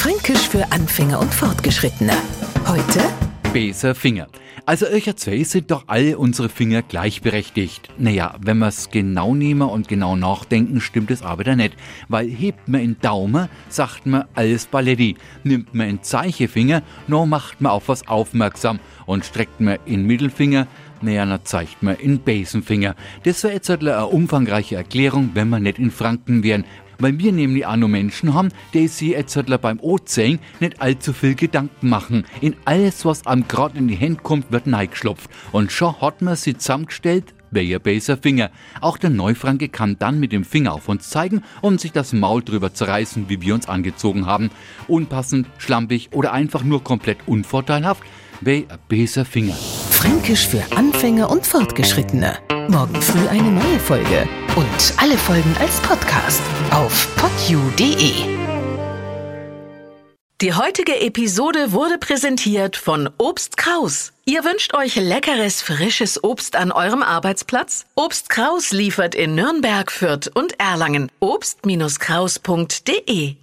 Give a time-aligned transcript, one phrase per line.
[0.00, 2.14] Fränkisch für Anfänger und Fortgeschrittene.
[2.66, 3.00] Heute
[3.52, 4.28] Beser Finger.
[4.64, 7.90] Also zwei sind doch alle unsere Finger gleichberechtigt.
[7.98, 11.74] Naja, wenn wir's genau nehmen und genau nachdenken, stimmt es aber nicht.
[12.08, 15.16] Weil hebt man in Daumen, sagt man alles Balletti.
[15.44, 18.80] Nimmt man in Zeichefinger, no macht man auf was aufmerksam.
[19.04, 20.66] Und streckt man in Mittelfinger,
[21.02, 22.94] naja, na zeigt man in Besenfinger.
[23.24, 26.64] Das wäre jetzt halt eine umfangreiche Erklärung, wenn wir nicht in Franken wären.
[27.00, 31.12] Weil wir nämlich auch noch Menschen haben, die sich jetzt halt beim Ozean nicht allzu
[31.12, 32.24] viel Gedanken machen.
[32.40, 35.28] In alles, was einem gerade in die Hände kommt, wird neigeschlopft.
[35.50, 38.50] Und schon hat man sie zusammengestellt, wer besser Finger.
[38.80, 42.42] Auch der Neufranke kann dann mit dem Finger auf uns zeigen und sich das Maul
[42.42, 44.50] drüber zerreißen, wie wir uns angezogen haben.
[44.86, 48.02] Unpassend, schlampig oder einfach nur komplett unvorteilhaft,
[48.40, 49.56] wer besser Finger.
[50.00, 52.38] Fränkisch für Anfänger und Fortgeschrittene.
[52.68, 54.26] Morgen früh eine neue Folge.
[54.56, 58.14] Und alle Folgen als Podcast auf podu.de.
[60.40, 64.14] Die heutige Episode wurde präsentiert von Obst Kraus.
[64.24, 67.84] Ihr wünscht euch leckeres, frisches Obst an eurem Arbeitsplatz?
[67.94, 71.10] Obst Kraus liefert in Nürnberg, Fürth und Erlangen.
[71.20, 73.36] Obst-Kraus.de